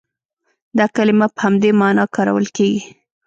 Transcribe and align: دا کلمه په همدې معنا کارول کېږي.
دا 0.77 0.85
کلمه 0.95 1.27
په 1.33 1.39
همدې 1.45 1.69
معنا 1.79 2.03
کارول 2.15 2.45
کېږي. 2.55 2.81